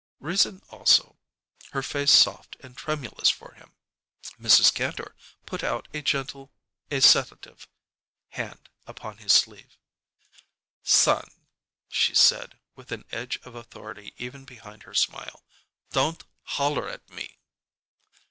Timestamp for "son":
10.81-11.45